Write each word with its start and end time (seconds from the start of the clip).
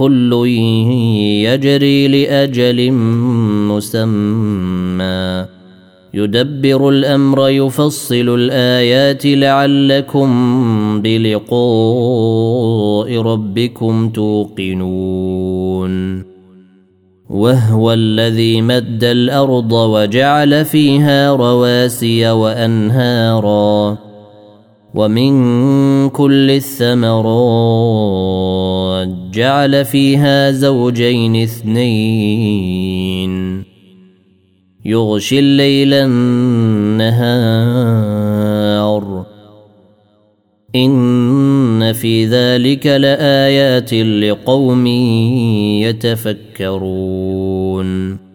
كل 0.00 0.46
يجري 1.44 2.08
لأجل 2.08 2.92
مسمى. 3.68 5.46
يدبر 6.14 6.88
الأمر 6.88 7.48
يفصل 7.48 8.14
الآيات 8.14 9.26
لعلكم 9.26 10.30
بلقاء 11.02 11.58
ربكم 13.18 14.08
توقنون. 14.08 15.90
وهو 17.30 17.92
الذي 17.92 18.62
مد 18.62 19.04
الأرض 19.04 19.72
وجعل 19.72 20.64
فيها 20.64 21.32
رواسي 21.32 22.30
وأنهارا. 22.30 23.98
ومن 24.94 26.08
كل 26.08 26.50
الثمرات 26.50 28.49
جعل 29.32 29.84
فيها 29.84 30.50
زوجين 30.50 31.42
اثنين. 31.42 32.90
يغشي 34.84 35.38
الليل 35.38 35.94
النهار. 35.94 37.20
إن 40.76 41.92
في 41.92 42.26
ذلك 42.26 42.86
لآيات 42.86 43.94
لقوم 43.94 44.86
يتفكرون. 46.56 48.29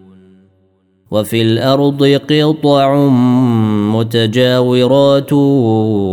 وفي 1.12 1.42
الأرض 1.42 2.04
قطع 2.30 2.96
متجاورات 3.96 5.34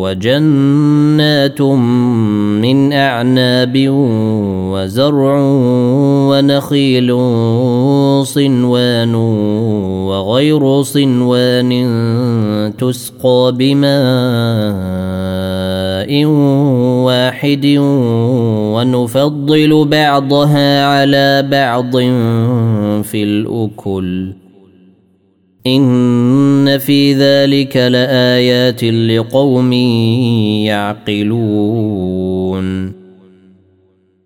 وجنات 0.01 1.61
من 2.62 2.93
أعناب 2.93 3.89
وزرع 4.73 5.37
ونخيل 6.29 7.11
صنوان 8.27 9.15
وغير 10.05 10.83
صنوان 10.83 11.73
تسقى 12.79 13.55
بماء 13.59 13.93
واحد 17.05 17.77
ونفضل 18.75 19.85
بعضها 19.85 20.87
على 20.87 21.48
بعض 21.51 21.97
في 23.03 23.23
الأكل. 23.23 24.42
إن 25.67 26.78
في 26.78 27.14
ذلك 27.14 27.77
لآيات 27.77 28.84
لقوم 28.84 29.73
يعقلون. 30.62 32.92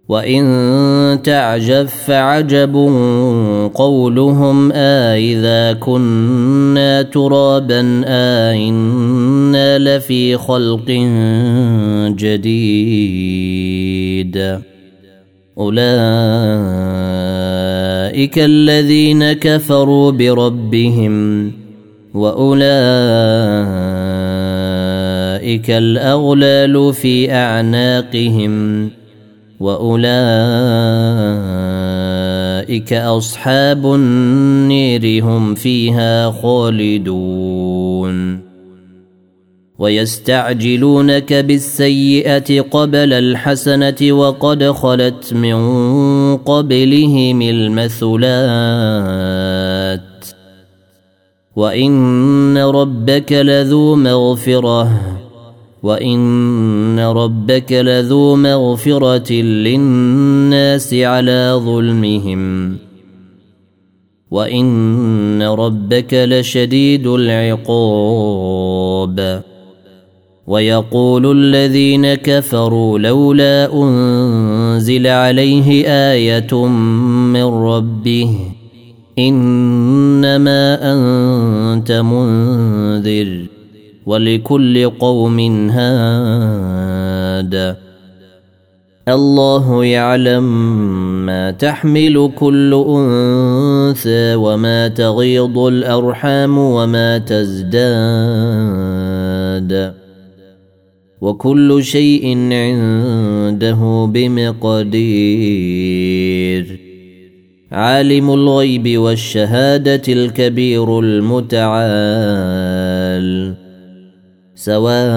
وإن 0.09 1.19
تعجب 1.25 1.87
فعجب 1.87 2.75
قولهم 3.75 4.73
آئذا 4.73 5.73
كنا 5.73 7.03
ترابا 7.03 8.03
آئنا 8.07 9.79
لفي 9.79 10.37
خلق 10.37 10.91
جديد. 12.19 14.37
اولئك 18.17 18.39
الذين 18.39 19.33
كفروا 19.33 20.11
بربهم 20.11 21.53
واولئك 22.15 22.51
الاغلال 25.71 26.95
في 26.95 27.33
اعناقهم 27.33 28.91
واولئك 29.61 30.13
اصحاب 32.93 33.95
النير 33.95 35.25
هم 35.25 35.55
فيها 35.55 36.31
خالدون 36.31 37.56
ويستعجلونك 39.79 41.33
بالسيئة 41.33 42.61
قبل 42.61 43.13
الحسنة 43.13 44.13
وقد 44.13 44.65
خلت 44.65 45.35
من 45.35 45.57
قبلهم 46.37 47.43
المثلات. 47.43 48.17
وإن 51.57 52.59
ربك 52.59 53.33
لذو 53.33 53.95
مغفرة 53.97 54.91
وإن 55.83 57.01
ربك 57.01 57.73
لذو 57.73 58.37
مغفرة 58.37 59.33
للناس 59.33 60.95
على 60.95 61.61
ظلمهم. 61.65 62.77
وإن 64.31 65.43
ربك 65.43 66.15
لشديد 66.15 67.07
العقاب. 67.07 68.17
ويقول 70.47 71.39
الذين 71.39 72.15
كفروا 72.15 72.99
لولا 72.99 73.83
أنزل 73.83 75.07
عليه 75.07 75.87
آية 75.87 76.67
من 77.35 77.45
ربه 77.45 78.39
إنما 79.19 80.93
أنت 80.93 81.93
منذر 81.93 83.47
ولكل 84.07 84.91
قوم 84.91 85.41
هاد. 85.71 86.97
الله 89.09 89.85
يعلم 89.85 90.45
ما 91.27 91.51
تحمل 91.51 92.33
كل 92.37 92.85
أنثى 92.89 94.35
وما 94.35 94.89
تغيض 94.89 95.59
الأرحام 95.59 96.59
وما 96.59 97.19
تزداد. 97.19 97.67
وكل 101.27 101.85
شيء 101.85 102.27
عنده 102.53 104.11
بمقدير. 104.15 105.07
عالم 107.73 108.31
الغيب 108.31 108.99
والشهادة 108.99 110.03
الكبير 110.09 111.01
المتعال. 111.01 111.67
سواء 114.55 115.11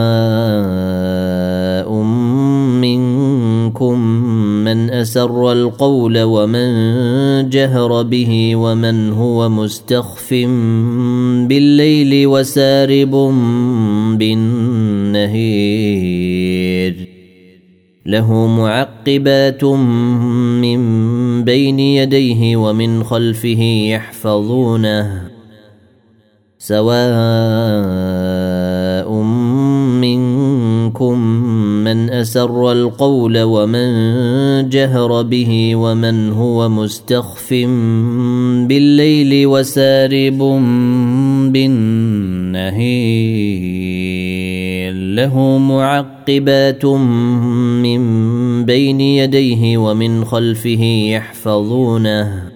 اسر 5.02 5.52
القول 5.52 6.22
ومن 6.22 6.70
جهر 7.50 8.04
به 8.04 8.56
ومن 8.56 9.14
هو 9.14 9.50
مستخف 9.50 10.34
بالليل 11.48 12.28
وسارب 12.28 13.12
بالنهير. 14.18 15.60
له 18.06 18.48
معقبات 18.48 19.64
من 19.64 20.80
بين 21.44 21.80
يديه 21.80 22.56
ومن 22.56 23.04
خلفه 23.04 23.62
يحفظونه. 23.88 25.30
سواء 26.60 27.14
من 31.90 32.10
أسر 32.10 32.72
القول 32.72 33.42
ومن 33.42 33.90
جهر 34.70 35.22
به 35.22 35.76
ومن 35.76 36.32
هو 36.32 36.70
مستخف 36.70 37.54
بالليل 38.68 39.48
وسارب 39.48 40.38
بالنهير. 41.54 42.80
له 44.94 45.58
معقبات 45.58 46.86
من 46.86 48.02
بين 48.66 49.02
يديه 49.02 49.78
ومن 49.78 50.26
خلفه 50.26 50.84
يحفظونه 51.16 52.50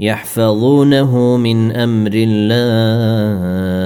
يحفظونه 0.00 1.36
من 1.36 1.72
أمر 1.72 2.10
الله. 2.14 3.85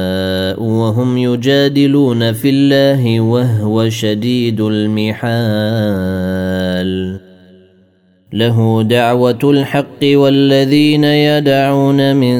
وهم 0.91 1.17
يجادلون 1.17 2.33
في 2.33 2.49
الله 2.49 3.19
وهو 3.19 3.89
شديد 3.89 4.61
المحال. 4.61 5.61
له 8.33 8.83
دعوة 8.83 9.39
الحق 9.43 10.03
والذين 10.03 11.03
يدعون 11.03 12.15
من 12.15 12.35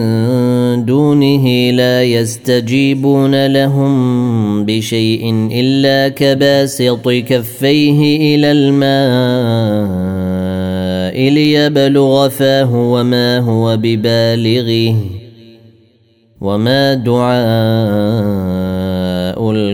دونه 0.86 1.72
لا 1.72 2.04
يستجيبون 2.04 3.48
لهم 3.48 4.66
بشيء 4.66 5.50
إلا 5.52 6.08
كباسط 6.10 7.10
كفيه 7.10 8.36
إلى 8.36 8.52
الماء 8.52 8.92
ليبلغ 11.30 12.30
فاه 12.30 12.76
وما 12.76 13.40
هو 13.40 13.78
ببالغه. 13.78 14.96
وما 16.42 16.94
دعاء 16.94 18.41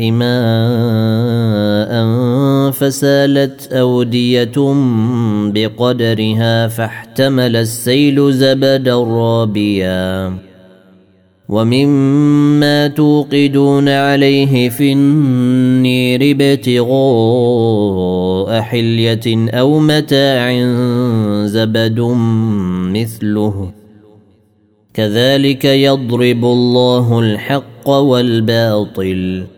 ماء 0.00 1.88
فسالت 2.70 3.72
أودية 3.72 4.74
بقدرها 5.54 6.68
فاحتمل 6.68 7.56
السيل 7.56 8.32
زبدا 8.32 8.96
رابيا. 8.96 10.32
ومما 11.48 12.86
توقدون 12.86 13.88
عليه 13.88 14.68
في 14.68 14.92
النير 14.92 16.20
ابتغاء 16.36 16.90
حلية 18.60 19.50
أو 19.50 19.78
متاع 19.78 20.52
زبد 21.46 22.00
مثله. 22.94 23.70
كذلك 24.94 25.64
يضرب 25.64 26.44
الله 26.44 27.20
الحق 27.20 27.88
والباطل. 27.88 29.57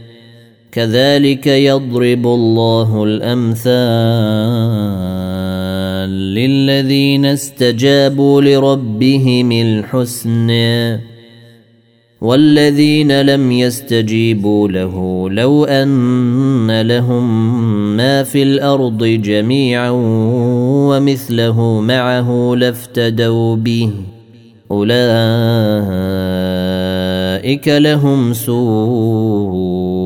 كذلك 0.71 1.47
يضرب 1.47 2.27
الله 2.27 3.03
الأمثال 3.03 3.71
للذين 6.35 7.25
استجابوا 7.25 8.41
لربهم 8.41 9.51
الحسن 9.51 10.49
والذين 12.21 13.21
لم 13.21 13.51
يستجيبوا 13.51 14.67
له 14.67 15.29
لو 15.29 15.65
أن 15.65 16.81
لهم 16.81 17.97
ما 17.97 18.23
في 18.23 18.43
الأرض 18.43 19.03
جميعا 19.03 19.89
ومثله 20.89 21.81
معه 21.81 22.55
لافتدوا 22.57 23.55
به 23.55 23.91
أولئك 24.71 24.97
لهم 27.67 28.33
سوء 28.33 30.00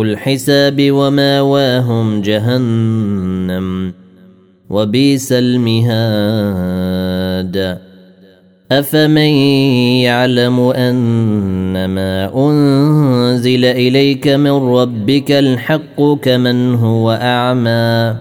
الحساب 0.00 0.90
وماواهم 0.90 2.22
جهنم 2.22 3.92
وبئس 4.70 5.32
المهاد. 5.32 6.72
أفمن 8.72 9.32
يعلم 10.08 10.60
أنما 10.60 12.30
أنزل 12.36 13.64
إليك 13.64 14.28
من 14.28 14.50
ربك 14.50 15.32
الحق 15.32 16.02
كمن 16.22 16.74
هو 16.74 17.12
أعمى؟ 17.12 18.16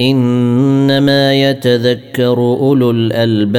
إنما 0.00 1.34
يتذكر 1.34 2.38
أولو 2.38 2.90
الألباب. 2.90 3.58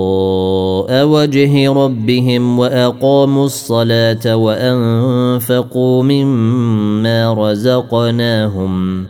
وجه 0.89 1.73
ربهم 1.73 2.59
وأقاموا 2.59 3.45
الصلاة 3.45 4.35
وأنفقوا 4.35 6.03
مما 6.03 7.33
رزقناهم 7.33 9.05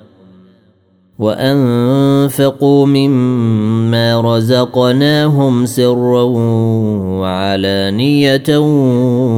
وأنفقوا 1.21 2.85
مما 2.85 4.21
رزقناهم 4.21 5.65
سرا 5.65 6.23
وعلانية 7.21 8.57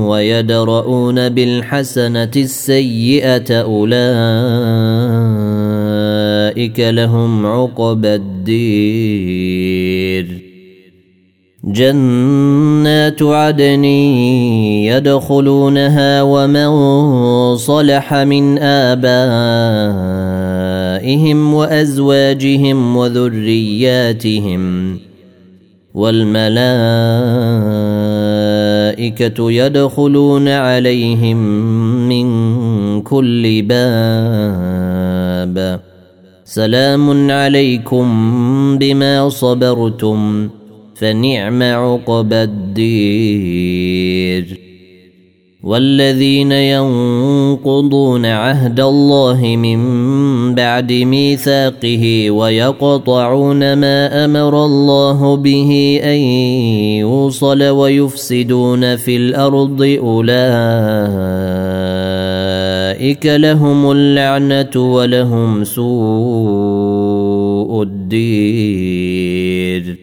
ويدرؤون 0.10 1.30
بالحسنة 1.30 2.32
السيئة 2.36 3.62
أولئك 3.62 3.90
لهم 6.80 7.46
عقبى 7.46 8.16
الدير 8.16 9.63
جنات 11.63 13.24
عدن 13.24 13.84
يدخلونها 14.84 16.22
ومن 16.22 16.72
صلح 17.55 18.13
من 18.13 18.58
آبائهم 18.60 19.03
وأزواجهم 21.53 22.98
وذرياتهم 22.98 24.63
والملائكة 25.93 26.53
يدخلون 29.51 30.48
عليهم 30.48 31.38
من 32.10 32.27
كل 33.01 33.62
باب. 33.62 35.03
سلام 36.46 37.32
عليكم 37.32 38.08
بما 38.77 39.29
صبرتم. 39.29 40.50
فنعم 41.03 41.63
عقبى 41.63 42.43
الدير. 42.43 43.93
والذين 45.63 46.51
ينقضون 46.51 48.25
عهد 48.25 48.79
الله 48.79 49.55
من 49.55 49.79
بعد 50.55 50.93
ميثاقه 50.93 52.31
ويقطعون 52.31 53.74
ما 53.74 54.25
أمر 54.25 54.65
الله 54.65 55.36
به 55.36 56.00
أن 56.03 56.17
يوصل 57.00 57.63
ويفسدون 57.63 58.95
في 58.95 59.17
الأرض 59.17 59.98
أولئك 60.03 60.36
لهم 63.25 63.91
اللعنة 63.91 64.93
ولهم 64.93 65.63
سوء 65.63 67.03
الدير. 67.83 70.02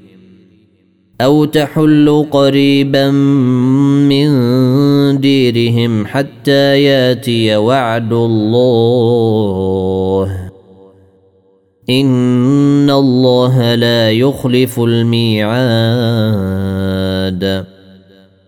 أو 1.23 1.45
تحل 1.45 2.25
قريبا 2.31 3.11
من 4.09 4.29
ديرهم 5.19 6.05
حتى 6.05 6.83
ياتي 6.83 7.55
وعد 7.55 8.13
الله. 8.13 8.91
إن 11.89 12.89
الله 12.89 13.75
لا 13.75 14.11
يخلف 14.11 14.79
الميعاد. 14.79 15.61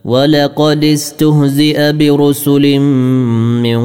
ولقد 0.05 0.83
استهزئ 0.83 1.91
برسل 1.91 2.79
من 3.63 3.79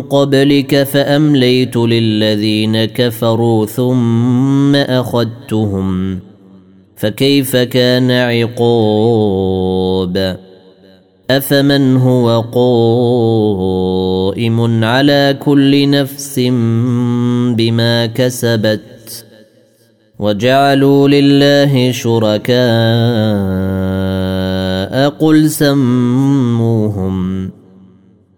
قبلك 0.00 0.82
فأمليت 0.82 1.76
للذين 1.76 2.84
كفروا 2.84 3.66
ثم 3.66 4.76
أخذتهم 4.76 6.20
ۖ. 6.32 6.35
فكيف 6.96 7.56
كان 7.56 8.10
عقاب؟ 8.10 9.66
أفمن 11.30 11.96
هو 11.96 12.40
قائم 14.30 14.84
على 14.84 15.36
كل 15.40 15.90
نفس 15.90 16.38
بما 17.56 18.06
كسبت 18.06 19.24
وجعلوا 20.18 21.08
لله 21.08 21.92
شركاء؟ 21.92 22.56
قل 25.08 25.50
سموهم. 25.50 27.35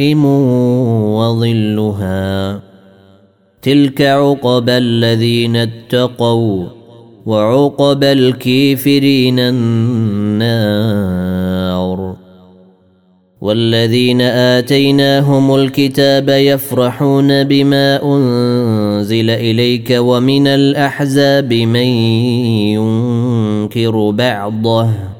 دائم 0.00 0.24
وظلها 1.14 2.60
تلك 3.62 4.02
عقبى 4.02 4.72
الذين 4.72 5.56
اتقوا 5.56 6.66
وعقبى 7.26 8.12
الكافرين 8.12 9.38
النار 9.38 10.70
والذين 13.40 14.20
اتيناهم 14.20 15.54
الكتاب 15.54 16.28
يفرحون 16.28 17.44
بما 17.44 18.02
انزل 18.02 19.30
اليك 19.30 19.96
ومن 19.98 20.46
الاحزاب 20.46 21.52
من 21.52 21.86
ينكر 22.76 24.10
بعضه 24.10 25.19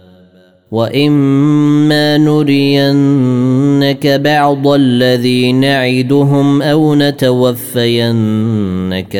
واما 0.71 2.17
نرينك 2.17 4.07
بعض 4.07 4.67
الذي 4.67 5.51
نعدهم 5.51 6.61
أو 6.61 6.95
نتوفينك 6.95 8.05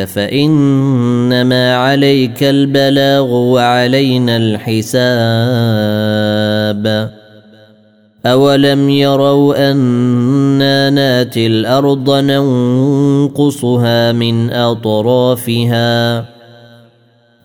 فانما 0.05 1.75
عليك 1.75 2.43
البلاغ 2.43 3.33
وعلينا 3.33 4.37
الحساب 4.37 5.01
أولم 8.25 8.89
يروا 8.89 9.71
أنا 9.71 10.89
ناتي 10.89 11.47
الأرض 11.47 12.11
ننقصها 12.11 14.11
من 14.11 14.51
أطرافها 14.51 16.25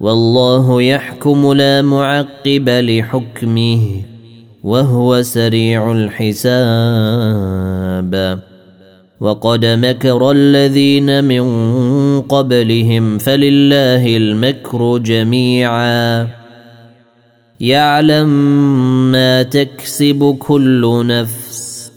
والله 0.00 0.82
يحكم 0.82 1.52
لا 1.52 1.82
معقب 1.82 2.68
لحكمه 2.68 4.02
وهو 4.62 5.22
سريع 5.22 5.92
الحساب. 5.92 6.46
وقد 9.20 9.66
مكر 9.66 10.30
الذين 10.30 11.24
من 11.24 11.46
قبلهم 12.20 13.18
فلله 13.18 14.16
المكر 14.16 14.98
جميعا. 14.98 16.28
يعلم 17.60 18.28
ما 19.12 19.42
تكسب 19.42 20.36
كل 20.38 21.06
نفس 21.06 21.92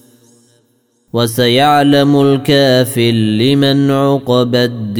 وسيعلم 1.13 2.21
الكافر 2.21 3.11
لمن 3.11 3.91
عقب 3.91 4.55
الدير. 4.55 4.99